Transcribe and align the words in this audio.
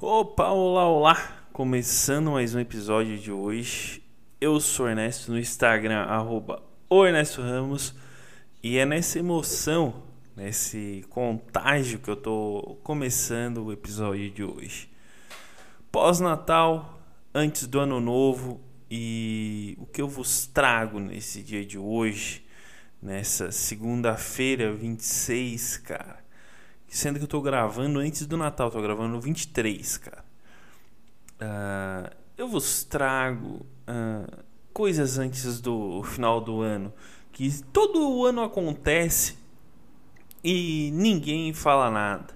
Opa, 0.00 0.50
olá, 0.50 0.86
olá! 0.86 1.42
Começando 1.52 2.30
mais 2.30 2.54
um 2.54 2.60
episódio 2.60 3.18
de 3.18 3.32
hoje. 3.32 4.00
Eu 4.40 4.60
sou 4.60 4.88
Ernesto 4.88 5.32
no 5.32 5.36
Instagram, 5.40 6.02
arroba 6.02 6.62
Ernesto 6.88 7.42
Ramos. 7.42 7.96
E 8.62 8.78
é 8.78 8.86
nessa 8.86 9.18
emoção, 9.18 10.04
nesse 10.36 11.04
contágio 11.10 11.98
que 11.98 12.08
eu 12.08 12.14
tô 12.14 12.78
começando 12.84 13.64
o 13.64 13.72
episódio 13.72 14.30
de 14.30 14.44
hoje. 14.44 14.88
Pós-Natal, 15.90 17.00
antes 17.34 17.66
do 17.66 17.80
Ano 17.80 17.98
Novo 17.98 18.60
e 18.88 19.76
o 19.80 19.86
que 19.86 20.00
eu 20.00 20.06
vos 20.06 20.46
trago 20.46 21.00
nesse 21.00 21.42
dia 21.42 21.66
de 21.66 21.76
hoje, 21.76 22.46
nessa 23.02 23.50
segunda-feira, 23.50 24.72
26, 24.72 25.78
cara 25.78 26.17
Sendo 26.88 27.18
que 27.18 27.24
eu 27.24 27.28
tô 27.28 27.40
gravando 27.42 27.98
antes 27.98 28.26
do 28.26 28.36
Natal, 28.36 28.70
tô 28.70 28.80
gravando 28.80 29.10
no 29.10 29.20
23, 29.20 29.98
cara. 29.98 30.24
Uh, 31.40 32.16
eu 32.36 32.48
vos 32.48 32.82
trago 32.82 33.66
uh, 33.86 34.44
coisas 34.72 35.18
antes 35.18 35.60
do 35.60 36.02
final 36.02 36.40
do 36.40 36.62
ano 36.62 36.92
que 37.38 37.62
todo 37.72 38.26
ano 38.26 38.42
acontece 38.42 39.38
e 40.42 40.90
ninguém 40.92 41.52
fala 41.52 41.90
nada. 41.90 42.34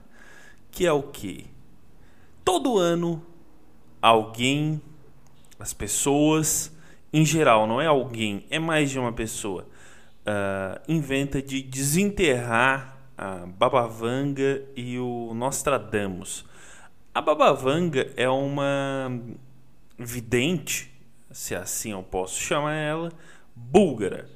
Que 0.71 0.87
é 0.87 0.93
o 0.93 1.03
que? 1.03 1.47
Todo 2.45 2.79
ano 2.79 3.25
alguém, 4.01 4.81
as 5.59 5.73
pessoas, 5.73 6.73
em 7.13 7.25
geral, 7.25 7.67
não 7.67 7.81
é 7.81 7.87
alguém, 7.87 8.47
é 8.49 8.59
mais 8.59 8.91
de 8.91 8.99
uma 8.99 9.13
pessoa, 9.13 9.67
uh, 10.27 10.81
inventa 10.87 11.43
de 11.43 11.63
desenterrar 11.63 13.02
a 13.23 13.47
Babavanga 13.47 14.65
e 14.75 14.99
o 14.99 15.33
Nostradamus. 15.33 16.45
A 17.15 17.21
Babavanga 17.21 18.13
é 18.17 18.29
uma 18.29 19.23
vidente, 19.97 20.93
se 21.31 21.55
assim 21.55 21.93
eu 21.93 22.03
posso 22.03 22.41
chamar 22.41 22.75
ela, 22.75 23.13
búlgara. 23.55 24.29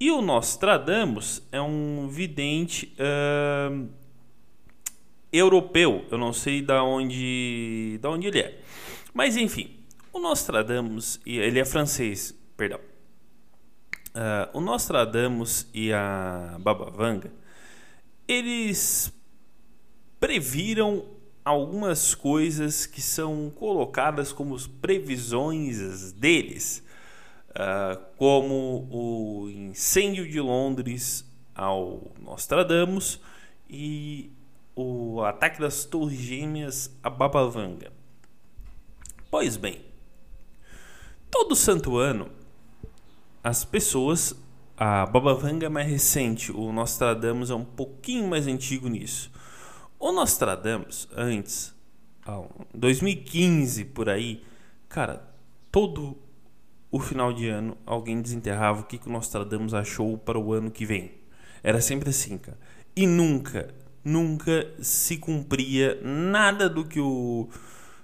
E 0.00 0.10
o 0.10 0.22
Nostradamus 0.22 1.42
é 1.52 1.60
um 1.60 2.08
vidente 2.08 2.94
uh, 2.96 3.86
europeu. 5.30 6.06
Eu 6.10 6.16
não 6.16 6.32
sei 6.32 6.62
da 6.62 6.82
onde, 6.82 7.98
da 8.00 8.08
onde 8.08 8.28
ele 8.28 8.38
é. 8.38 8.60
Mas 9.12 9.36
enfim, 9.36 9.78
o 10.10 10.18
Nostradamus, 10.18 11.20
ele 11.26 11.60
é 11.60 11.64
francês, 11.66 12.34
perdão. 12.56 12.80
Uh, 14.14 14.56
o 14.56 14.60
Nostradamus 14.62 15.68
e 15.74 15.92
a 15.92 16.56
Babavanga 16.58 17.41
eles 18.26 19.12
previram 20.18 21.04
algumas 21.44 22.14
coisas 22.14 22.86
que 22.86 23.00
são 23.00 23.50
colocadas 23.50 24.32
como 24.32 24.56
previsões 24.68 26.12
deles, 26.12 26.84
uh, 27.50 28.00
como 28.16 28.88
o 28.90 29.50
incêndio 29.50 30.28
de 30.28 30.40
Londres 30.40 31.24
ao 31.54 32.12
Nostradamus 32.20 33.20
e 33.68 34.30
o 34.74 35.22
ataque 35.22 35.60
das 35.60 35.84
Torres 35.84 36.18
Gêmeas 36.18 36.96
a 37.02 37.10
Babavanga. 37.10 37.92
Pois 39.30 39.56
bem, 39.56 39.84
todo 41.30 41.56
santo 41.56 41.96
ano 41.96 42.30
as 43.42 43.64
pessoas 43.64 44.36
a 44.84 45.06
Baba 45.06 45.32
Vanga 45.32 45.66
é 45.66 45.68
mais 45.68 45.88
recente, 45.88 46.50
o 46.50 46.72
Nostradamus 46.72 47.50
é 47.50 47.54
um 47.54 47.64
pouquinho 47.64 48.26
mais 48.26 48.48
antigo 48.48 48.88
nisso. 48.88 49.30
O 49.96 50.10
Nostradamus, 50.10 51.08
antes, 51.16 51.72
2015 52.74 53.84
por 53.84 54.08
aí, 54.08 54.42
cara, 54.88 55.22
todo 55.70 56.18
o 56.90 56.98
final 56.98 57.32
de 57.32 57.48
ano 57.48 57.76
alguém 57.86 58.20
desenterrava 58.20 58.80
o 58.80 58.84
que, 58.84 58.98
que 58.98 59.08
o 59.08 59.12
Nostradamus 59.12 59.72
achou 59.72 60.18
para 60.18 60.36
o 60.36 60.52
ano 60.52 60.68
que 60.68 60.84
vem. 60.84 61.12
Era 61.62 61.80
sempre 61.80 62.10
assim, 62.10 62.36
cara. 62.36 62.58
E 62.96 63.06
nunca, 63.06 63.72
nunca 64.04 64.68
se 64.80 65.16
cumpria 65.16 66.00
nada 66.02 66.68
do 66.68 66.84
que 66.84 66.98
o 66.98 67.48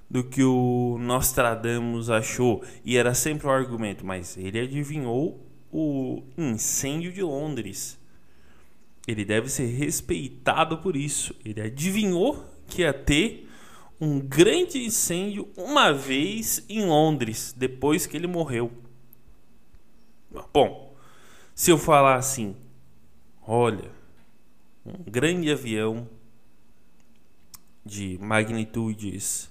do 0.08 0.22
que 0.22 0.44
o 0.44 0.96
Nostradamus 1.00 2.08
achou. 2.08 2.62
E 2.84 2.96
era 2.96 3.14
sempre 3.14 3.48
o 3.48 3.50
argumento, 3.50 4.06
mas 4.06 4.36
ele 4.36 4.60
adivinhou 4.60 5.47
o 5.72 6.22
incêndio 6.36 7.12
de 7.12 7.22
Londres. 7.22 7.98
Ele 9.06 9.24
deve 9.24 9.48
ser 9.48 9.66
respeitado 9.66 10.78
por 10.78 10.96
isso. 10.96 11.34
Ele 11.44 11.60
adivinhou 11.60 12.44
que 12.66 12.82
ia 12.82 12.92
ter 12.92 13.48
um 14.00 14.20
grande 14.20 14.84
incêndio 14.84 15.48
uma 15.56 15.92
vez 15.92 16.64
em 16.68 16.84
Londres, 16.84 17.54
depois 17.56 18.06
que 18.06 18.16
ele 18.16 18.26
morreu. 18.26 18.70
Bom, 20.52 20.94
se 21.54 21.70
eu 21.70 21.78
falar 21.78 22.16
assim, 22.16 22.54
olha, 23.42 23.90
um 24.84 25.10
grande 25.10 25.50
avião 25.50 26.08
de 27.84 28.18
magnitudes 28.20 29.50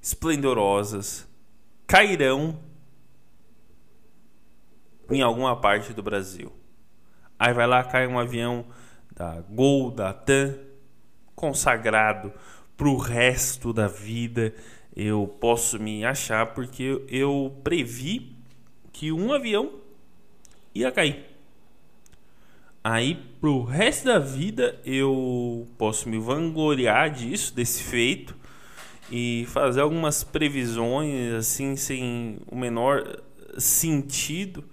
esplendorosas 0.00 1.26
cairão 1.86 2.58
em 5.10 5.22
alguma 5.22 5.60
parte 5.60 5.92
do 5.92 6.02
Brasil. 6.02 6.52
Aí 7.38 7.52
vai 7.52 7.66
lá, 7.66 7.82
cai 7.82 8.06
um 8.06 8.18
avião 8.18 8.64
da 9.14 9.40
Gol, 9.40 9.90
da 9.90 10.12
TAM, 10.12 10.54
consagrado 11.34 12.32
para 12.76 12.88
o 12.88 12.96
resto 12.96 13.72
da 13.72 13.88
vida. 13.88 14.54
Eu 14.94 15.26
posso 15.40 15.78
me 15.78 16.04
achar 16.04 16.54
porque 16.54 17.02
eu 17.08 17.56
previ 17.64 18.36
que 18.92 19.10
um 19.10 19.32
avião 19.32 19.72
ia 20.74 20.92
cair. 20.92 21.24
Aí, 22.84 23.14
pro 23.40 23.62
resto 23.62 24.06
da 24.06 24.18
vida, 24.18 24.80
eu 24.84 25.68
posso 25.78 26.08
me 26.08 26.18
vangloriar 26.18 27.10
disso, 27.10 27.54
desse 27.54 27.82
feito, 27.82 28.36
e 29.10 29.46
fazer 29.48 29.80
algumas 29.80 30.24
previsões 30.24 31.32
assim 31.34 31.76
sem 31.76 32.38
o 32.46 32.56
menor 32.56 33.20
sentido 33.58 34.64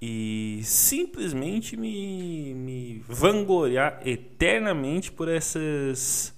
e 0.00 0.60
simplesmente 0.62 1.76
me, 1.76 2.54
me 2.54 3.04
vangloriar 3.08 4.00
eternamente 4.06 5.10
por 5.10 5.28
essas 5.28 6.36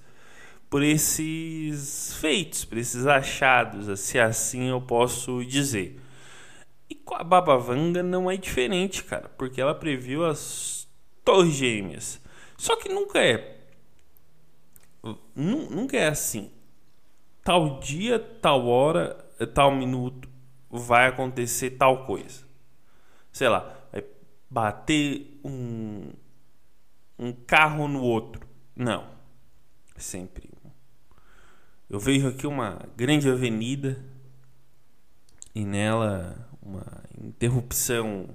por 0.70 0.84
esses 0.84 2.14
feitos, 2.14 2.64
por 2.64 2.78
esses 2.78 3.04
achados, 3.04 3.98
se 3.98 4.20
assim 4.20 4.68
eu 4.68 4.80
posso 4.80 5.44
dizer. 5.44 6.00
E 6.88 6.94
com 6.94 7.16
a 7.16 7.24
Baba 7.24 7.58
Vanga 7.58 8.04
não 8.04 8.30
é 8.30 8.36
diferente, 8.36 9.02
cara, 9.02 9.28
porque 9.36 9.60
ela 9.60 9.74
previu 9.74 10.24
as 10.24 10.88
Torres 11.24 11.54
Gêmeas. 11.54 12.20
Só 12.56 12.76
que 12.76 12.88
nunca 12.88 13.18
é 13.18 13.58
nunca 15.34 15.96
é 15.96 16.06
assim. 16.06 16.52
Tal 17.42 17.80
dia, 17.80 18.18
tal 18.18 18.66
hora, 18.68 19.14
tal 19.52 19.74
minuto 19.74 20.28
vai 20.70 21.08
acontecer 21.08 21.70
tal 21.70 22.04
coisa 22.06 22.49
sei 23.32 23.48
lá, 23.48 23.76
vai 23.92 24.04
bater 24.48 25.40
um, 25.44 26.12
um 27.18 27.32
carro 27.32 27.86
no 27.88 28.02
outro. 28.02 28.46
Não. 28.74 29.18
Sempre. 29.96 30.50
Eu 31.88 31.98
vejo 31.98 32.28
aqui 32.28 32.46
uma 32.46 32.78
grande 32.96 33.28
avenida 33.28 34.02
e 35.54 35.64
nela 35.64 36.48
uma 36.62 36.86
interrupção 37.20 38.34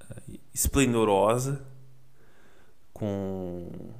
eh, 0.00 0.38
esplendorosa 0.54 1.64
com 2.92 3.92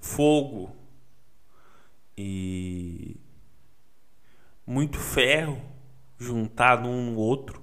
fogo 0.00 0.74
e 2.16 3.16
muito 4.66 4.98
ferro 4.98 5.62
juntado 6.18 6.88
um 6.88 7.12
no 7.12 7.18
outro 7.18 7.62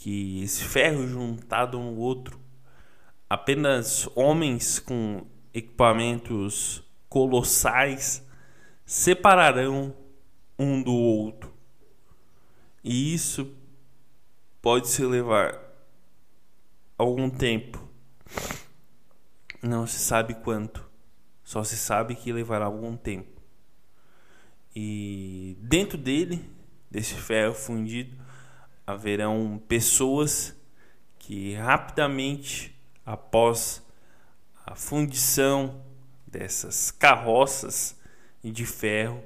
que 0.00 0.42
esse 0.42 0.64
ferro 0.64 1.06
juntado 1.06 1.78
um 1.78 1.98
outro, 1.98 2.40
apenas 3.28 4.08
homens 4.14 4.78
com 4.78 5.26
equipamentos 5.52 6.82
colossais 7.06 8.26
separarão 8.86 9.94
um 10.58 10.82
do 10.82 10.94
outro. 10.94 11.52
E 12.82 13.12
isso 13.12 13.54
pode 14.62 14.88
se 14.88 15.04
levar 15.04 15.60
algum 16.96 17.28
tempo. 17.28 17.86
Não 19.62 19.86
se 19.86 19.98
sabe 19.98 20.32
quanto. 20.32 20.88
Só 21.44 21.62
se 21.62 21.76
sabe 21.76 22.14
que 22.14 22.32
levará 22.32 22.64
algum 22.64 22.96
tempo. 22.96 23.38
E 24.74 25.58
dentro 25.60 25.98
dele, 25.98 26.42
desse 26.90 27.16
ferro 27.16 27.52
fundido, 27.52 28.16
haverão 28.90 29.60
pessoas 29.68 30.54
que 31.18 31.54
rapidamente 31.54 32.76
após 33.04 33.82
a 34.66 34.74
fundição 34.74 35.82
dessas 36.26 36.90
carroças 36.90 37.96
de 38.42 38.66
ferro 38.66 39.22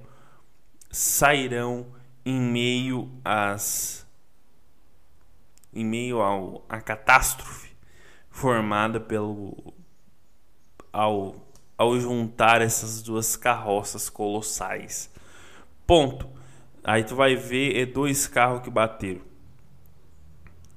sairão 0.91 1.87
em 2.25 2.41
meio 2.41 3.11
às 3.25 4.07
em 5.73 5.85
meio 5.85 6.21
ao 6.21 6.65
a 6.69 6.81
catástrofe 6.81 7.75
formada 8.31 9.01
pelo 9.01 9.75
ao 10.93 11.45
ao 11.77 11.99
juntar 11.99 12.63
essas 12.63 13.03
duas 13.03 13.35
carroças 13.35 14.09
colossais. 14.09 15.11
Ponto. 15.87 16.29
Aí 16.85 17.03
tu 17.03 17.17
vai 17.17 17.35
ver 17.35 17.77
é 17.77 17.85
dois 17.85 18.27
carros 18.29 18.63
que 18.63 18.71
bateram. 18.71 19.34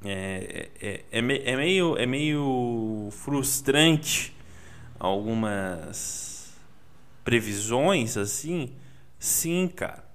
É, 0.03 0.69
é, 0.79 1.05
é, 1.11 1.21
é 1.51 1.55
meio 1.57 1.97
é 1.97 2.05
meio 2.05 3.09
frustrante 3.11 4.35
algumas 4.99 6.53
previsões 7.23 8.17
assim. 8.17 8.75
Sim, 9.19 9.67
cara. 9.67 10.05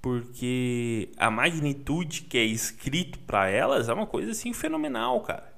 Porque 0.00 1.10
a 1.16 1.30
magnitude 1.30 2.22
que 2.22 2.38
é 2.38 2.44
escrito 2.44 3.18
para 3.20 3.48
elas 3.48 3.88
é 3.88 3.92
uma 3.92 4.06
coisa 4.06 4.30
assim 4.32 4.52
fenomenal, 4.52 5.20
cara. 5.22 5.52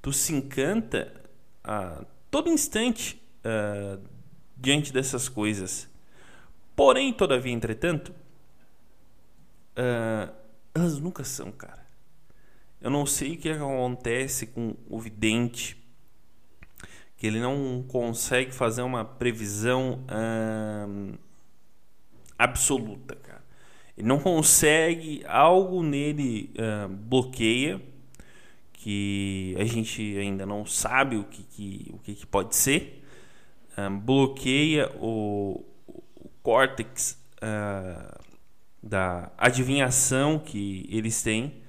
Tu 0.00 0.12
se 0.12 0.32
encanta 0.32 1.12
a 1.62 2.04
todo 2.30 2.48
instante 2.48 3.22
uh, 3.44 4.02
diante 4.56 4.92
dessas 4.92 5.28
coisas. 5.28 5.88
Porém, 6.74 7.12
todavia, 7.12 7.52
entretanto, 7.52 8.12
uh, 9.76 10.32
elas 10.74 10.98
nunca 10.98 11.22
são, 11.22 11.52
cara. 11.52 11.81
Eu 12.82 12.90
não 12.90 13.06
sei 13.06 13.34
o 13.34 13.38
que 13.38 13.48
acontece 13.48 14.48
com 14.48 14.74
o 14.90 14.98
vidente, 14.98 15.76
que 17.16 17.28
ele 17.28 17.38
não 17.38 17.84
consegue 17.86 18.50
fazer 18.50 18.82
uma 18.82 19.04
previsão 19.04 20.04
uh, 20.08 21.16
absoluta, 22.36 23.14
cara. 23.14 23.44
Ele 23.96 24.08
não 24.08 24.18
consegue, 24.18 25.22
algo 25.28 25.80
nele 25.82 26.50
bloqueia, 26.90 27.80
que 28.72 29.54
a 29.60 29.64
gente 29.64 30.18
ainda 30.18 30.44
não 30.44 30.66
sabe 30.66 31.16
o 31.16 31.24
que, 31.24 31.44
que 31.44 31.90
o 31.92 31.98
que, 31.98 32.14
que 32.16 32.26
pode 32.26 32.56
ser 32.56 33.04
um, 33.78 33.96
bloqueia 33.96 34.90
o, 34.98 35.64
o 35.86 36.28
córtex 36.42 37.16
da 38.82 39.30
adivinhação 39.38 40.38
que 40.38 40.88
eles 40.90 41.22
têm. 41.22 41.61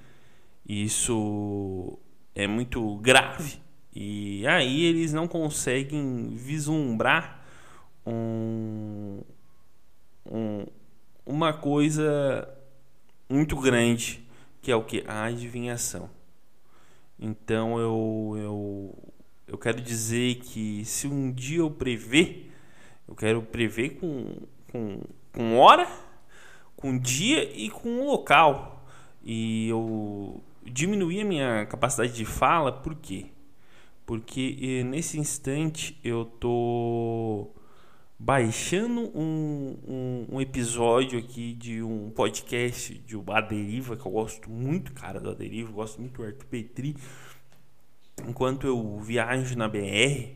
Isso 0.67 1.99
é 2.35 2.47
muito 2.47 2.97
grave. 2.97 3.61
E 3.95 4.45
aí 4.47 4.85
eles 4.85 5.13
não 5.13 5.27
conseguem 5.27 6.29
vislumbrar 6.35 7.45
um, 8.05 9.21
um, 10.25 10.65
uma 11.25 11.53
coisa 11.53 12.47
muito 13.29 13.55
grande, 13.59 14.23
que 14.61 14.71
é 14.71 14.75
o 14.75 14.83
que? 14.83 15.03
A 15.07 15.25
adivinhação. 15.25 16.09
Então 17.19 17.79
eu, 17.79 18.35
eu 18.37 19.13
eu 19.53 19.57
quero 19.57 19.79
dizer 19.79 20.35
que 20.39 20.83
se 20.83 21.05
um 21.05 21.31
dia 21.31 21.59
eu 21.59 21.69
prever, 21.69 22.51
eu 23.07 23.15
quero 23.15 23.41
prever 23.43 23.99
com, 23.99 24.35
com, 24.71 25.01
com 25.31 25.57
hora, 25.59 25.87
com 26.75 26.97
dia 26.97 27.43
e 27.55 27.69
com 27.69 28.05
local. 28.05 28.83
E 29.23 29.67
eu 29.67 30.41
diminuí 30.65 31.21
a 31.21 31.25
minha 31.25 31.65
capacidade 31.65 32.13
de 32.13 32.25
fala, 32.25 32.71
por 32.71 32.95
quê? 32.95 33.27
Porque 34.05 34.57
eh, 34.61 34.83
nesse 34.83 35.19
instante 35.19 35.99
eu 36.03 36.25
tô 36.25 37.51
baixando 38.19 39.11
um, 39.17 39.77
um, 39.87 40.27
um, 40.33 40.41
episódio 40.41 41.19
aqui 41.19 41.53
de 41.53 41.81
um 41.81 42.09
podcast 42.09 42.93
de 42.93 43.17
o 43.17 43.23
Aderiva, 43.31 43.95
que 43.97 44.05
eu 44.05 44.11
gosto 44.11 44.49
muito, 44.49 44.93
cara, 44.93 45.19
do 45.19 45.29
Aderiva, 45.29 45.71
gosto 45.71 45.99
muito 45.99 46.21
do 46.21 46.23
Arthur 46.25 46.45
Petri 46.45 46.95
enquanto 48.27 48.67
eu 48.67 48.99
viajo 48.99 49.57
na 49.57 49.67
BR, 49.67 50.29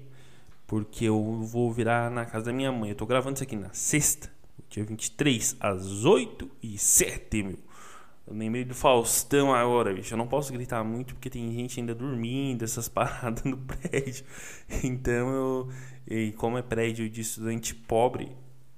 porque 0.65 1.05
eu 1.05 1.41
vou 1.41 1.71
virar 1.71 2.09
na 2.11 2.25
casa 2.25 2.45
da 2.45 2.53
minha 2.53 2.71
mãe. 2.71 2.89
Eu 2.89 2.95
tô 2.95 3.05
gravando 3.05 3.35
isso 3.35 3.43
aqui 3.43 3.55
na 3.55 3.71
sexta, 3.73 4.31
dia 4.69 4.83
23, 4.83 5.55
às 5.59 6.05
8 6.05 6.49
e 6.61 6.77
7, 6.77 7.43
meu. 7.43 7.66
Eu 8.27 8.35
lembrei 8.35 8.65
do 8.65 8.75
Faustão 8.75 9.55
agora, 9.55 9.93
bicho. 9.93 10.13
Eu 10.13 10.17
não 10.17 10.27
posso 10.27 10.51
gritar 10.51 10.83
muito 10.83 11.15
porque 11.15 11.29
tem 11.29 11.49
gente 11.53 11.79
ainda 11.79 11.95
dormindo, 11.95 12.63
essas 12.63 12.87
paradas 12.89 13.43
no 13.45 13.57
prédio. 13.57 14.25
Então 14.83 15.29
eu. 15.29 15.69
E 16.05 16.33
como 16.33 16.57
é 16.57 16.61
prédio 16.61 17.09
de 17.09 17.21
estudante 17.21 17.73
pobre, 17.73 18.25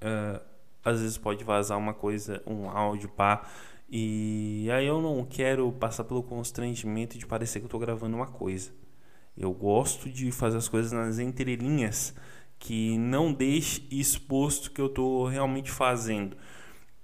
uh, 0.02 0.40
às 0.84 1.00
vezes 1.00 1.18
pode 1.18 1.44
vazar 1.44 1.78
uma 1.78 1.92
coisa, 1.92 2.42
um 2.46 2.68
áudio, 2.70 3.08
pá. 3.08 3.44
E 3.90 4.68
aí 4.72 4.86
eu 4.86 5.02
não 5.02 5.24
quero 5.24 5.70
passar 5.72 6.04
pelo 6.04 6.22
constrangimento 6.22 7.18
de 7.18 7.26
parecer 7.26 7.58
que 7.58 7.66
eu 7.66 7.70
tô 7.70 7.78
gravando 7.78 8.16
uma 8.16 8.28
coisa. 8.28 8.70
Eu 9.36 9.52
gosto 9.52 10.08
de 10.08 10.30
fazer 10.30 10.58
as 10.58 10.68
coisas 10.68 10.92
nas 10.92 11.18
entrelinhas 11.18 12.14
que 12.58 12.96
não 12.98 13.32
deixe 13.32 13.84
exposto 13.90 14.70
que 14.70 14.80
eu 14.80 14.86
estou 14.86 15.26
realmente 15.26 15.70
fazendo. 15.70 16.36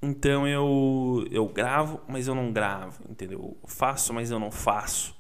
Então 0.07 0.47
eu 0.47 1.27
eu 1.33 1.49
gravo, 1.49 2.01
mas 2.09 2.29
eu 2.29 2.35
não 2.35 2.53
gravo, 2.53 3.03
entendeu? 3.11 3.57
Eu 3.61 3.69
faço, 3.69 4.15
mas 4.15 4.31
eu 4.31 4.39
não 4.39 4.53
faço. 4.53 5.17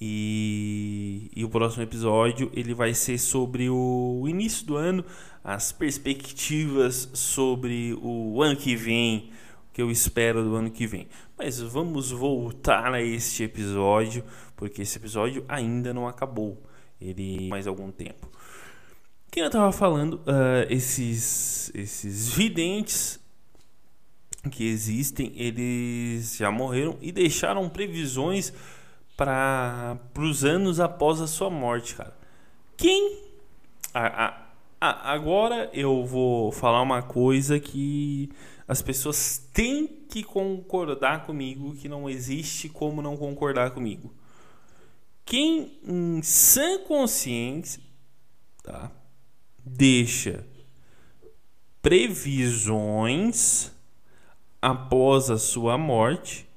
E, 0.00 1.30
e 1.34 1.44
o 1.44 1.50
próximo 1.50 1.82
episódio 1.82 2.50
ele 2.54 2.72
vai 2.72 2.94
ser 2.94 3.18
sobre 3.18 3.68
o 3.68 4.24
início 4.26 4.64
do 4.66 4.76
ano, 4.76 5.04
as 5.42 5.72
perspectivas 5.72 7.10
sobre 7.12 7.98
o 8.00 8.40
ano 8.40 8.56
que 8.56 8.76
vem, 8.76 9.30
o 9.68 9.74
que 9.74 9.82
eu 9.82 9.90
espero 9.90 10.42
do 10.44 10.54
ano 10.54 10.70
que 10.70 10.86
vem. 10.86 11.08
Mas 11.36 11.60
vamos 11.60 12.12
voltar 12.12 12.94
a 12.94 13.02
este 13.02 13.42
episódio 13.42 14.24
porque 14.56 14.82
esse 14.82 14.96
episódio 14.96 15.44
ainda 15.48 15.92
não 15.92 16.06
acabou. 16.06 16.62
Ele 17.00 17.48
mais 17.48 17.66
algum 17.66 17.90
tempo. 17.90 18.30
Quem 19.30 19.42
eu 19.42 19.46
estava 19.46 19.70
falando, 19.70 20.14
uh, 20.14 20.66
esses 20.68 21.70
esses 21.74 22.28
videntes 22.28 23.19
que 24.50 24.66
existem, 24.66 25.32
eles 25.36 26.36
já 26.36 26.50
morreram 26.50 26.96
e 27.00 27.12
deixaram 27.12 27.68
previsões 27.68 28.52
para 29.16 29.98
os 30.18 30.44
anos 30.44 30.80
após 30.80 31.20
a 31.20 31.26
sua 31.26 31.50
morte, 31.50 31.94
cara. 31.94 32.16
Quem 32.76 33.18
a, 33.92 34.26
a, 34.26 34.46
a, 34.80 35.12
agora 35.12 35.68
eu 35.74 36.06
vou 36.06 36.50
falar 36.52 36.80
uma 36.80 37.02
coisa 37.02 37.60
que 37.60 38.30
as 38.66 38.80
pessoas 38.80 39.36
têm 39.52 39.86
que 39.86 40.22
concordar 40.22 41.26
comigo, 41.26 41.74
que 41.74 41.88
não 41.88 42.08
existe 42.08 42.68
como 42.68 43.02
não 43.02 43.16
concordar 43.16 43.72
comigo 43.72 44.14
quem 45.30 45.78
em 45.86 46.20
sã 46.24 46.80
consciência 46.80 47.80
tá, 48.64 48.90
deixa 49.64 50.44
previsões 51.80 53.70
após 54.60 55.30
a 55.30 55.38
sua 55.38 55.78
morte 55.78 56.48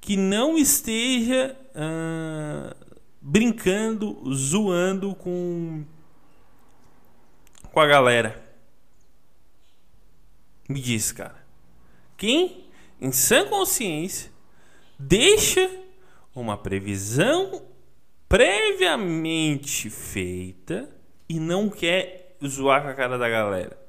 que 0.00 0.16
não 0.16 0.56
esteja 0.56 1.56
ah, 1.74 2.74
brincando, 3.20 4.18
zoando 4.34 5.14
com, 5.14 5.84
com 7.70 7.80
a 7.80 7.86
galera. 7.86 8.42
Me 10.68 10.80
diz, 10.80 11.12
cara. 11.12 11.44
Quem, 12.16 12.66
em 13.00 13.12
sã 13.12 13.46
consciência, 13.46 14.30
deixa 14.98 15.68
uma 16.34 16.56
previsão 16.56 17.62
previamente 18.28 19.90
feita 19.90 20.88
e 21.28 21.40
não 21.40 21.68
quer 21.68 22.36
zoar 22.46 22.82
com 22.82 22.88
a 22.88 22.94
cara 22.94 23.18
da 23.18 23.28
galera. 23.28 23.79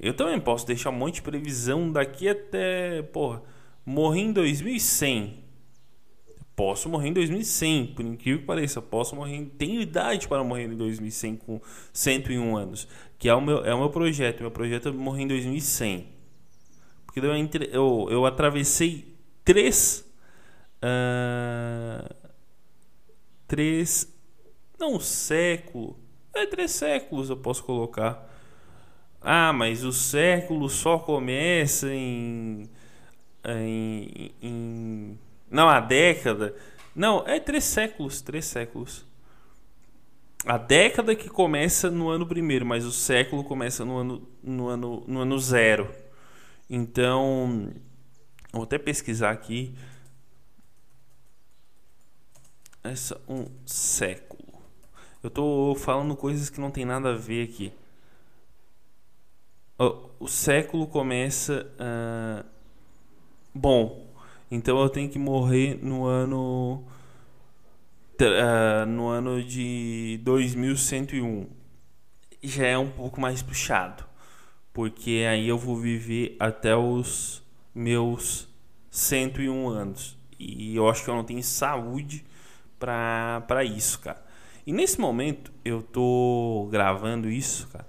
Eu 0.00 0.14
também 0.14 0.40
posso 0.40 0.66
deixar 0.66 0.90
um 0.90 0.94
monte 0.94 1.16
de 1.16 1.22
previsão 1.22 1.92
daqui 1.92 2.28
até, 2.28 3.02
porra, 3.02 3.42
morrer 3.84 4.20
em 4.20 4.32
2100. 4.32 5.44
Posso 6.56 6.88
morrer 6.88 7.08
em 7.08 7.12
2100, 7.12 7.86
por 7.94 8.04
incrível 8.04 8.40
que 8.40 8.46
pareça, 8.46 8.82
posso 8.82 9.14
morrer, 9.14 9.46
tenho 9.56 9.80
idade 9.80 10.26
para 10.28 10.42
morrer 10.42 10.64
em 10.64 10.76
2100 10.76 11.36
com 11.36 11.60
101 11.92 12.56
anos, 12.56 12.88
que 13.18 13.28
é 13.28 13.34
o 13.34 13.40
meu, 13.40 13.64
é 13.64 13.74
o 13.74 13.78
meu 13.78 13.90
projeto. 13.90 14.40
Meu 14.40 14.50
projeto 14.50 14.88
é 14.88 14.92
morrer 14.92 15.22
em 15.22 15.28
2100. 15.28 16.06
Porque 17.06 17.20
eu, 17.20 17.32
eu, 17.72 18.08
eu 18.10 18.26
atravessei 18.26 19.16
três 19.44 20.10
uh, 20.80 22.14
três. 23.46 24.12
Não 24.78 24.98
século. 25.00 25.98
É 26.34 26.46
três 26.46 26.70
séculos 26.70 27.28
eu 27.28 27.36
posso 27.36 27.64
colocar. 27.64 28.29
Ah, 29.20 29.52
mas 29.52 29.84
o 29.84 29.92
século 29.92 30.68
só 30.70 30.98
começa 30.98 31.92
em. 31.92 32.68
em, 33.44 34.32
em 34.42 35.18
não, 35.50 35.68
a 35.68 35.80
década. 35.80 36.54
Não, 36.94 37.26
é 37.26 37.38
três 37.40 37.64
séculos, 37.64 38.20
três 38.22 38.46
séculos. 38.46 39.04
a 40.46 40.56
década 40.56 41.14
que 41.14 41.28
começa 41.28 41.90
no 41.90 42.08
ano 42.08 42.26
primeiro, 42.26 42.64
mas 42.64 42.84
o 42.84 42.92
século 42.92 43.44
começa 43.44 43.84
no 43.84 43.98
ano, 43.98 44.28
no 44.42 44.68
ano, 44.68 45.04
no 45.06 45.20
ano 45.20 45.38
zero. 45.38 45.88
Então, 46.68 47.72
vou 48.52 48.62
até 48.64 48.78
pesquisar 48.78 49.30
aqui. 49.30 49.74
Essa 52.82 53.20
um 53.28 53.46
século. 53.66 54.40
Eu 55.22 55.28
estou 55.28 55.74
falando 55.74 56.16
coisas 56.16 56.48
que 56.48 56.60
não 56.60 56.70
tem 56.70 56.84
nada 56.84 57.10
a 57.10 57.16
ver 57.16 57.44
aqui. 57.44 57.72
O, 60.18 60.28
século 60.28 60.86
começa. 60.86 61.66
Uh, 61.80 62.44
bom, 63.54 64.06
então 64.50 64.78
eu 64.78 64.90
tenho 64.90 65.08
que 65.08 65.18
morrer 65.18 65.78
no 65.82 66.04
ano 66.04 66.84
uh, 68.20 68.86
no 68.86 69.08
ano 69.08 69.42
de 69.42 70.20
2101 70.22 71.46
já 72.42 72.66
é 72.66 72.76
um 72.76 72.90
pouco 72.90 73.18
mais 73.22 73.42
puxado, 73.42 74.04
porque 74.70 75.26
aí 75.26 75.48
eu 75.48 75.56
vou 75.56 75.76
viver 75.76 76.36
até 76.38 76.76
os 76.76 77.42
meus 77.74 78.48
101 78.90 79.66
anos 79.66 80.18
e 80.38 80.76
eu 80.76 80.90
acho 80.90 81.04
que 81.04 81.08
eu 81.08 81.14
não 81.14 81.24
tenho 81.24 81.42
saúde 81.42 82.22
para 82.78 83.64
isso, 83.64 83.98
cara. 84.00 84.22
E 84.66 84.74
nesse 84.74 85.00
momento 85.00 85.50
eu 85.64 85.82
tô 85.82 86.68
gravando 86.70 87.30
isso, 87.30 87.66
cara. 87.68 87.86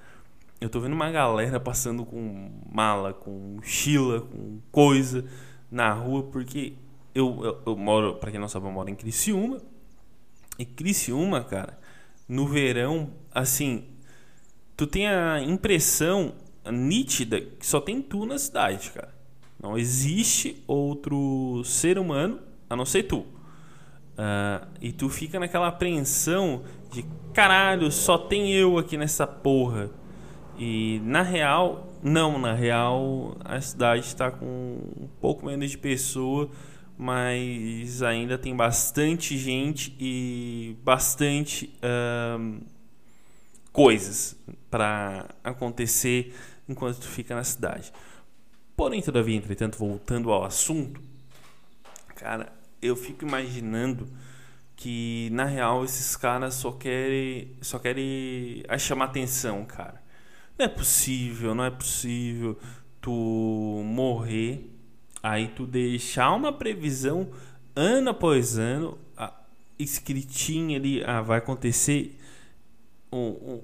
Eu 0.62 0.70
tô 0.70 0.80
vendo 0.80 0.94
uma 0.94 1.10
galera 1.10 1.60
passando 1.60 2.06
com 2.06 2.52
mala, 2.72 3.16
com 3.16 3.56
mochila, 3.56 4.22
com 4.22 4.60
coisa 4.72 5.26
na 5.72 5.92
rua, 5.92 6.22
porque 6.22 6.74
eu, 7.16 7.44
eu, 7.44 7.62
eu 7.66 7.76
moro, 7.76 8.18
para 8.18 8.30
quem 8.30 8.40
não 8.40 8.48
sabe, 8.48 8.68
eu 8.68 8.72
moro 8.72 8.88
em 8.88 8.94
Criciúma. 8.94 9.60
E 10.60 10.64
Criciúma, 10.64 11.44
cara, 11.44 11.80
no 12.30 12.46
verão, 12.46 13.10
assim, 13.34 13.86
tu 14.78 14.86
tem 14.86 15.08
a 15.08 15.42
impressão 15.42 16.36
nítida 16.72 17.42
que 17.42 17.66
só 17.66 17.82
tem 17.82 18.00
tu 18.00 18.28
na 18.28 18.38
cidade, 18.38 18.92
cara. 18.92 19.16
Não 19.60 19.76
existe 19.76 20.64
outro 20.68 21.64
ser 21.66 21.98
humano 21.98 22.40
a 22.70 22.76
não 22.76 22.86
ser 22.86 23.04
tu. 23.04 23.20
Uh, 23.20 24.68
e 24.80 24.92
tu 24.92 25.10
fica 25.10 25.40
naquela 25.40 25.70
apreensão 25.70 26.62
de 26.92 27.04
caralho, 27.34 27.92
só 27.92 28.16
tem 28.16 28.54
eu 28.54 28.78
aqui 28.78 28.96
nessa 28.96 29.26
porra. 29.26 29.90
E 30.62 31.02
na 31.04 31.24
real, 31.24 31.92
não, 32.04 32.38
na 32.38 32.54
real 32.54 33.36
a 33.44 33.60
cidade 33.60 34.06
está 34.06 34.30
com 34.30 34.46
um 34.46 35.10
pouco 35.20 35.46
menos 35.46 35.72
de 35.72 35.78
pessoa 35.78 36.50
mas 37.04 38.04
ainda 38.04 38.38
tem 38.38 38.56
bastante 38.56 39.36
gente 39.36 39.96
e 40.00 40.78
bastante 40.84 41.74
coisas 43.72 44.36
para 44.70 45.28
acontecer 45.44 46.36
enquanto 46.70 47.00
tu 47.00 47.08
fica 47.08 47.34
na 47.34 47.44
cidade. 47.44 47.92
Porém, 48.78 49.02
todavia, 49.02 49.36
entretanto, 49.36 49.80
voltando 49.80 50.32
ao 50.32 50.44
assunto, 50.44 51.02
cara, 52.16 52.54
eu 52.80 52.96
fico 52.96 53.26
imaginando 53.26 54.08
que 54.76 55.28
na 55.32 55.46
real 55.46 55.84
esses 55.84 56.16
caras 56.16 56.54
só 56.54 56.72
querem 56.72 57.58
só 57.62 57.80
querem 57.80 58.64
chamar 58.78 59.06
atenção, 59.06 59.66
cara. 59.66 60.01
Não 60.58 60.66
é 60.66 60.70
possível, 60.70 61.56
não 61.56 61.64
é 61.64 61.72
possível 61.72 62.58
tu 63.00 63.82
morrer 63.84 64.72
Aí 65.24 65.50
tu 65.50 65.68
deixar 65.68 66.34
uma 66.34 66.52
previsão 66.52 67.30
ano 67.76 68.10
após 68.10 68.58
ano, 68.58 68.98
escritinha 69.78 70.78
ali, 70.78 71.04
ah, 71.04 71.22
vai 71.22 71.38
acontecer 71.38 72.18
um, 73.12 73.28
um, 73.28 73.62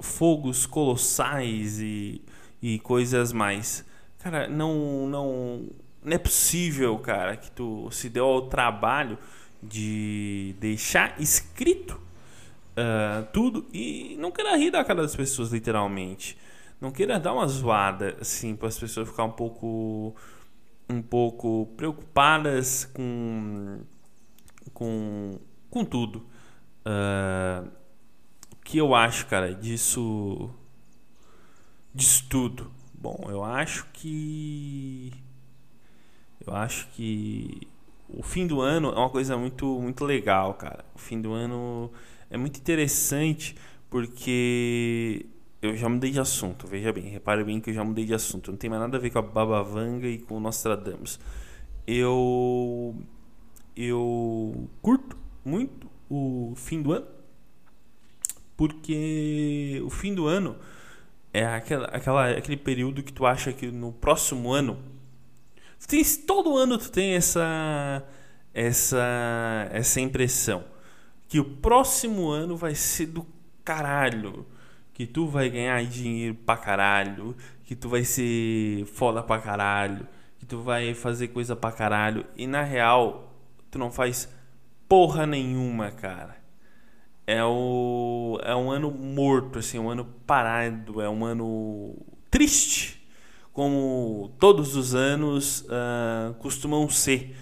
fogos 0.00 0.64
colossais 0.64 1.80
e, 1.80 2.22
e 2.62 2.78
coisas 2.78 3.32
mais. 3.32 3.84
Cara, 4.20 4.48
não, 4.48 5.08
não, 5.08 5.68
não 6.04 6.12
é 6.12 6.18
possível, 6.18 6.96
cara, 6.98 7.36
que 7.36 7.50
tu 7.50 7.90
se 7.90 8.08
deu 8.08 8.24
ao 8.24 8.42
trabalho 8.42 9.18
de 9.60 10.54
deixar 10.60 11.20
escrito 11.20 12.00
uh, 12.76 13.26
tudo 13.32 13.66
e 13.72 14.16
não 14.18 14.30
queira 14.30 14.56
rir 14.56 14.70
da 14.70 14.84
cara 14.84 15.02
das 15.02 15.16
pessoas, 15.16 15.52
literalmente. 15.52 16.36
Não 16.80 16.90
queira 16.90 17.18
dar 17.18 17.32
uma 17.32 17.46
zoada, 17.46 18.16
assim, 18.20 18.54
para 18.54 18.68
as 18.68 18.78
pessoas 18.78 19.08
ficar 19.08 19.24
um 19.24 19.32
pouco 19.32 20.14
um 20.88 21.02
pouco 21.02 21.66
preocupadas 21.76 22.84
com, 22.84 23.80
com, 24.72 25.38
com 25.70 25.84
tudo. 25.84 26.24
Uh, 26.86 27.68
que 28.64 28.78
eu 28.78 28.94
acho, 28.94 29.26
cara, 29.26 29.54
disso, 29.54 30.50
disso 31.94 32.26
tudo? 32.28 32.70
Bom, 32.94 33.26
eu 33.28 33.44
acho 33.44 33.86
que. 33.92 35.12
Eu 36.46 36.54
acho 36.54 36.86
que 36.88 37.66
o 38.08 38.22
fim 38.22 38.46
do 38.46 38.60
ano 38.60 38.92
é 38.92 38.96
uma 38.96 39.10
coisa 39.10 39.36
muito, 39.36 39.66
muito 39.80 40.04
legal, 40.04 40.54
cara. 40.54 40.84
O 40.94 40.98
fim 40.98 41.20
do 41.20 41.32
ano 41.32 41.90
é 42.30 42.36
muito 42.36 42.58
interessante 42.58 43.56
porque 43.88 45.26
eu 45.62 45.76
já 45.76 45.88
mudei 45.88 46.10
de 46.10 46.20
assunto, 46.20 46.66
veja 46.66 46.92
bem, 46.92 47.04
repare 47.04 47.42
bem 47.44 47.60
que 47.60 47.70
eu 47.70 47.74
já 47.74 47.84
mudei 47.84 48.04
de 48.04 48.14
assunto. 48.14 48.50
Não 48.50 48.58
tem 48.58 48.68
mais 48.68 48.82
nada 48.82 48.96
a 48.96 49.00
ver 49.00 49.10
com 49.10 49.18
a 49.18 49.22
Babavanga 49.22 50.06
e 50.06 50.18
com 50.18 50.36
o 50.36 50.40
Nostradamus. 50.40 51.18
Eu 51.86 52.96
eu 53.76 54.68
curto 54.82 55.16
muito 55.44 55.88
o 56.08 56.54
fim 56.56 56.82
do 56.82 56.92
ano 56.92 57.06
porque 58.56 59.80
o 59.84 59.90
fim 59.90 60.14
do 60.14 60.26
ano 60.26 60.56
é 61.32 61.44
aquela, 61.44 61.86
aquela, 61.88 62.30
aquele 62.30 62.56
período 62.56 63.02
que 63.02 63.12
tu 63.12 63.26
acha 63.26 63.52
que 63.52 63.70
no 63.70 63.92
próximo 63.92 64.52
ano 64.52 64.78
tu 65.78 65.86
tens, 65.86 66.16
todo 66.16 66.56
ano 66.56 66.78
tu 66.78 66.90
tem 66.90 67.14
essa 67.14 68.02
essa 68.54 69.68
essa 69.70 70.00
impressão 70.00 70.64
que 71.28 71.40
o 71.40 71.44
próximo 71.44 72.28
ano 72.28 72.56
vai 72.56 72.74
ser 72.74 73.06
do 73.06 73.26
caralho 73.64 74.46
que 74.96 75.06
tu 75.06 75.26
vai 75.26 75.50
ganhar 75.50 75.84
dinheiro 75.84 76.34
pra 76.34 76.56
caralho, 76.56 77.36
que 77.64 77.76
tu 77.76 77.86
vai 77.86 78.02
ser 78.02 78.86
foda 78.86 79.22
pra 79.22 79.38
caralho, 79.38 80.08
que 80.38 80.46
tu 80.46 80.62
vai 80.62 80.94
fazer 80.94 81.28
coisa 81.28 81.54
pra 81.54 81.70
caralho 81.70 82.24
e 82.34 82.46
na 82.46 82.62
real 82.62 83.30
tu 83.70 83.78
não 83.78 83.92
faz 83.92 84.26
porra 84.88 85.26
nenhuma, 85.26 85.90
cara. 85.90 86.38
É 87.26 87.44
o 87.44 88.40
é 88.42 88.56
um 88.56 88.70
ano 88.70 88.90
morto, 88.90 89.58
assim, 89.58 89.78
um 89.78 89.90
ano 89.90 90.06
parado, 90.26 91.02
é 91.02 91.10
um 91.10 91.26
ano 91.26 91.94
triste, 92.30 93.06
como 93.52 94.34
todos 94.38 94.76
os 94.76 94.94
anos 94.94 95.60
uh, 95.60 96.32
costumam 96.38 96.88
ser. 96.88 97.36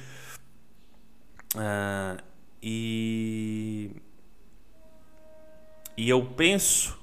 Uh, 1.55 2.21
e 2.67 3.91
e 5.97 6.09
eu 6.09 6.25
penso 6.25 6.99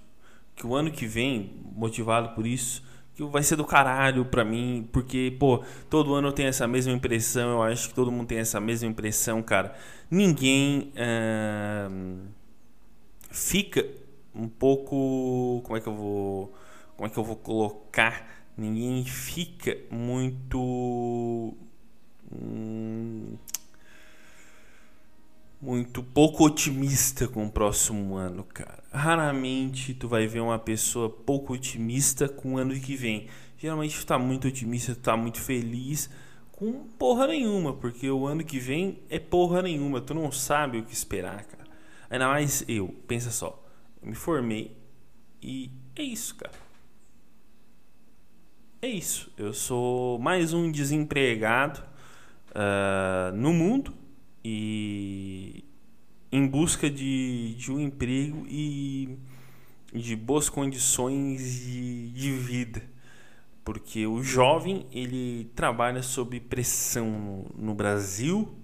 que 0.56 0.65
o 0.65 0.75
ano 0.75 0.91
que 0.91 1.06
vem, 1.06 1.53
motivado 1.75 2.36
por 2.36 2.46
isso, 2.46 2.84
que 3.15 3.24
vai 3.24 3.44
ser 3.44 3.56
do 3.56 3.65
caralho 3.65 4.25
pra 4.25 4.44
mim, 4.44 4.88
porque, 4.91 5.36
pô, 5.39 5.63
todo 5.89 6.13
ano 6.13 6.30
eu 6.30 6.32
tenho 6.34 6.50
essa 6.50 6.68
mesma 6.68 6.91
impressão, 6.94 7.51
eu 7.51 7.63
acho 7.63 7.89
que 7.89 7.96
todo 7.96 8.12
mundo 8.12 8.27
tem 8.27 8.39
essa 8.39 8.60
mesma 8.60 8.89
impressão, 8.89 9.41
cara. 9.41 9.75
Ninguém 10.10 10.91
uh, 10.96 12.20
fica 13.30 13.86
um 14.36 14.48
pouco. 14.48 15.62
Como 15.63 15.77
é 15.77 15.82
que 15.82 15.88
eu 15.88 15.96
vou. 15.96 16.53
Como 16.98 17.08
é 17.08 17.10
que 17.10 17.18
eu 17.18 17.24
vou 17.24 17.36
colocar? 17.36 18.27
Ninguém 18.58 19.03
fica 19.06 19.77
muito. 19.89 21.56
Hum, 22.32 23.36
muito 25.62 26.01
pouco 26.01 26.44
otimista 26.44 27.27
com 27.27 27.46
o 27.46 27.51
próximo 27.51 28.15
ano, 28.15 28.44
cara. 28.44 28.84
Raramente 28.91 29.94
tu 29.94 30.08
vai 30.08 30.25
ver 30.25 30.39
uma 30.39 30.58
pessoa 30.58 31.08
pouco 31.08 31.53
otimista 31.53 32.27
com 32.27 32.56
o 32.56 32.58
ano 32.58 32.74
que 32.74 32.96
vem. 32.96 33.27
Geralmente 33.58 34.00
tu 34.00 34.06
tá 34.06 34.18
muito 34.18 34.48
otimista, 34.48 34.96
tu 34.96 35.01
tá 35.01 35.15
muito 35.15 35.39
feliz 35.39 36.10
com 36.51 36.88
porra 36.98 37.27
nenhuma, 37.27 37.74
porque 37.74 38.10
o 38.10 38.25
ano 38.25 38.44
que 38.44 38.58
vem 38.60 39.00
é 39.08 39.20
porra 39.20 39.62
nenhuma, 39.62 40.01
tu 40.01 40.15
não 40.15 40.32
sabe 40.32 40.80
o 40.80 40.84
que 40.84 40.94
esperar, 40.94 41.44
cara. 41.46 41.65
Ainda 42.10 42.27
mais 42.27 42.65
eu, 42.68 42.88
pensa 43.08 43.30
só, 43.30 43.63
eu 44.01 44.10
me 44.10 44.15
formei 44.15 44.75
e 45.41 45.72
é 45.96 46.01
isso, 46.01 46.36
cara. 46.36 46.53
É 48.82 48.88
isso, 48.88 49.32
eu 49.38 49.53
sou 49.53 50.18
mais 50.18 50.53
um 50.53 50.72
desempregado 50.72 51.84
uh, 52.50 53.36
no 53.36 53.53
mundo 53.53 54.00
e 54.43 55.63
em 56.31 56.48
busca 56.48 56.89
de, 56.89 57.55
de 57.55 57.71
um 57.71 57.79
emprego 57.79 58.45
e 58.48 59.17
de 59.93 60.15
boas 60.15 60.50
condições 60.50 61.41
de, 61.62 62.12
de 62.12 62.31
vida. 62.31 62.81
Porque 63.63 64.07
o 64.07 64.24
jovem 64.24 64.88
ele 64.91 65.51
trabalha 65.55 66.01
sob 66.01 66.39
pressão 66.39 67.45
no, 67.55 67.75
Brasil. 67.75 68.55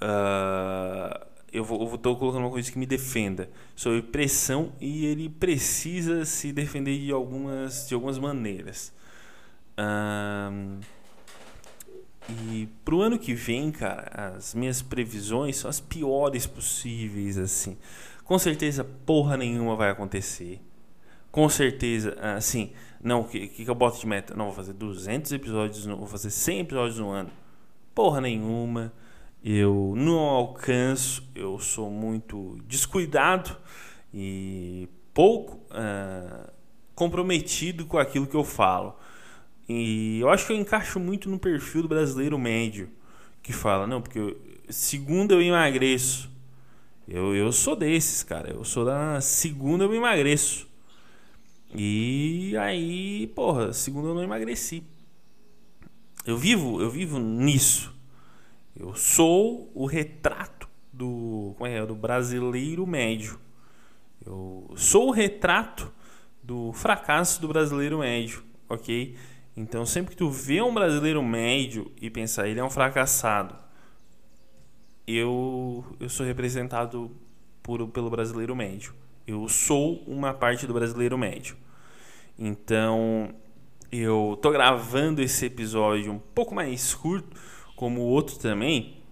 Uh, 0.00 1.26
eu 1.52 1.62
vou, 1.62 1.96
tô 1.98 2.16
colocando 2.16 2.42
uma 2.42 2.50
coisa 2.50 2.70
que 2.70 2.78
me 2.78 2.86
defenda. 2.86 3.48
Sobre 3.76 4.02
pressão 4.02 4.72
e 4.80 5.06
ele 5.06 5.28
precisa 5.28 6.24
se 6.24 6.52
defender 6.52 6.98
de 6.98 7.12
algumas, 7.12 7.86
de 7.86 7.94
algumas 7.94 8.18
maneiras. 8.18 8.92
Um, 9.78 10.80
e 12.28 12.68
pro 12.84 13.00
ano 13.00 13.18
que 13.18 13.34
vem, 13.34 13.70
cara, 13.70 14.34
as 14.36 14.54
minhas 14.54 14.82
previsões 14.82 15.56
são 15.56 15.70
as 15.70 15.80
piores 15.80 16.46
possíveis, 16.46 17.38
assim. 17.38 17.76
Com 18.24 18.38
certeza, 18.38 18.84
porra 18.84 19.36
nenhuma 19.36 19.74
vai 19.74 19.90
acontecer. 19.90 20.60
Com 21.30 21.48
certeza, 21.48 22.16
assim, 22.20 22.72
não, 23.02 23.20
o 23.20 23.24
que, 23.24 23.48
que 23.48 23.68
eu 23.68 23.74
boto 23.74 23.98
de 23.98 24.06
meta? 24.06 24.34
Não, 24.34 24.46
vou 24.46 24.54
fazer 24.54 24.72
200 24.74 25.32
episódios, 25.32 25.86
no, 25.86 25.96
vou 25.96 26.06
fazer 26.06 26.30
100 26.30 26.60
episódios 26.60 26.98
no 26.98 27.10
ano. 27.10 27.30
Porra 27.94 28.20
nenhuma. 28.20 28.92
Eu 29.42 29.94
não 29.96 30.18
alcanço, 30.18 31.26
eu 31.34 31.58
sou 31.58 31.90
muito 31.90 32.58
descuidado 32.66 33.56
e 34.12 34.88
pouco 35.14 35.56
uh, 35.70 36.50
comprometido 36.94 37.86
com 37.86 37.98
aquilo 37.98 38.26
que 38.26 38.34
eu 38.34 38.44
falo. 38.44 38.98
E 39.68 40.20
eu 40.20 40.30
acho 40.30 40.46
que 40.46 40.52
eu 40.52 40.56
encaixo 40.56 40.98
muito 40.98 41.28
no 41.28 41.38
perfil 41.38 41.82
do 41.82 41.88
brasileiro 41.88 42.38
médio, 42.38 42.88
que 43.42 43.52
fala, 43.52 43.86
não, 43.86 44.00
porque 44.00 44.18
eu, 44.18 44.40
segunda 44.68 45.34
eu 45.34 45.42
emagreço. 45.42 46.30
Eu, 47.06 47.34
eu 47.34 47.50
sou 47.52 47.74
desses, 47.74 48.22
cara. 48.22 48.50
Eu 48.50 48.64
sou 48.64 48.84
da 48.84 49.20
segunda 49.20 49.84
eu 49.84 49.94
emagreço. 49.94 50.68
E 51.74 52.56
aí, 52.56 53.26
porra, 53.34 53.72
segunda 53.72 54.08
eu 54.08 54.14
não 54.14 54.22
emagreci. 54.22 54.82
Eu 56.24 56.36
vivo, 56.36 56.80
eu 56.80 56.90
vivo 56.90 57.18
nisso. 57.18 57.94
Eu 58.76 58.94
sou 58.94 59.70
o 59.74 59.86
retrato 59.86 60.68
do, 60.92 61.54
como 61.56 61.66
é, 61.66 61.84
do 61.84 61.94
brasileiro 61.94 62.86
médio. 62.86 63.38
Eu 64.24 64.70
sou 64.76 65.08
o 65.08 65.10
retrato 65.10 65.92
do 66.42 66.72
fracasso 66.72 67.40
do 67.40 67.48
brasileiro 67.48 67.98
médio, 67.98 68.42
ok? 68.68 69.16
Então, 69.58 69.84
sempre 69.84 70.12
que 70.12 70.16
tu 70.16 70.30
vê 70.30 70.62
um 70.62 70.72
brasileiro 70.72 71.20
médio 71.20 71.90
e 72.00 72.08
pensar 72.08 72.46
ele 72.46 72.60
é 72.60 72.64
um 72.64 72.70
fracassado, 72.70 73.56
eu, 75.04 75.84
eu 75.98 76.08
sou 76.08 76.24
representado 76.24 77.10
por, 77.60 77.84
pelo 77.88 78.08
brasileiro 78.08 78.54
médio. 78.54 78.94
Eu 79.26 79.48
sou 79.48 80.00
uma 80.06 80.32
parte 80.32 80.64
do 80.64 80.72
brasileiro 80.72 81.18
médio. 81.18 81.56
Então, 82.38 83.34
eu 83.90 84.38
tô 84.40 84.52
gravando 84.52 85.20
esse 85.20 85.46
episódio 85.46 86.12
um 86.12 86.20
pouco 86.20 86.54
mais 86.54 86.94
curto, 86.94 87.36
como 87.74 88.02
o 88.02 88.06
outro 88.06 88.38
também, 88.38 89.02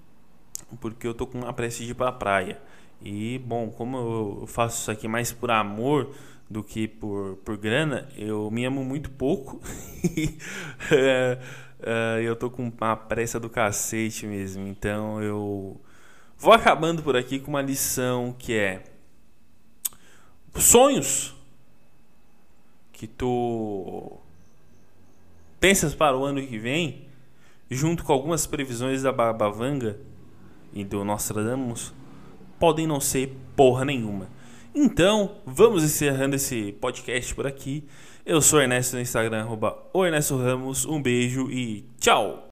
porque 0.81 1.09
eu 1.09 1.13
tô 1.13 1.27
com 1.27 1.39
uma 1.39 1.53
pressa 1.53 1.83
de 1.83 1.91
ir 1.91 1.95
pra 1.95 2.13
praia. 2.13 2.63
E, 3.03 3.41
bom, 3.41 3.69
como 3.69 3.97
eu 3.97 4.47
faço 4.47 4.83
isso 4.83 4.91
aqui 4.93 5.09
mais 5.09 5.33
por 5.33 5.51
amor, 5.51 6.15
do 6.49 6.63
que 6.63 6.87
por, 6.87 7.37
por 7.45 7.57
grana, 7.57 8.09
eu 8.17 8.51
me 8.51 8.65
amo 8.65 8.85
muito 8.85 9.11
pouco. 9.11 9.61
é, 10.93 11.39
é, 11.81 12.23
eu 12.23 12.37
tô 12.37 12.51
com 12.51 12.71
uma 12.81 12.97
pressa 12.97 13.41
do 13.41 13.51
cacete 13.51 14.27
mesmo. 14.27 14.67
Então 14.67 15.23
eu 15.23 15.81
vou 16.39 16.53
acabando 16.53 17.03
por 17.03 17.17
aqui 17.17 17.39
com 17.39 17.51
uma 17.51 17.63
lição 17.63 18.35
que 18.39 18.55
é 18.55 18.85
sonhos 20.55 21.35
que 22.93 23.07
tu 23.07 24.19
pensas 25.61 25.95
para 25.95 26.17
o 26.17 26.25
ano 26.25 26.41
que 26.41 26.59
vem, 26.59 27.07
junto 27.71 28.05
com 28.05 28.13
algumas 28.13 28.47
previsões 28.47 29.03
da 29.03 29.13
Babavanga 29.13 29.99
e 30.73 30.83
do 30.83 31.05
Nostradamus, 31.05 31.93
podem 32.59 32.87
não 32.87 33.01
ser 33.01 33.37
porra 33.55 33.85
nenhuma. 33.85 34.29
Então, 34.79 35.39
vamos 35.47 35.83
encerrando 35.83 36.37
esse 36.37 36.71
podcast 36.73 37.35
por 37.35 37.47
aqui. 37.47 37.83
Eu 38.27 38.43
sou 38.43 38.61
Ernesto 38.61 38.95
no 38.95 39.01
Instagram, 39.01 39.41
arroba 39.41 39.75
Ernesto 39.95 40.37
Ramos. 40.37 40.85
Um 40.85 41.01
beijo 41.01 41.51
e 41.51 41.87
tchau! 41.99 42.43